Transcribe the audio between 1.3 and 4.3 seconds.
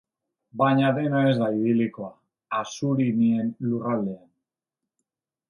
ez da idilikoa assurinien lurraldean.